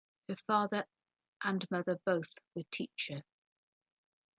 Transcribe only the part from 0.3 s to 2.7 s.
father and mother both were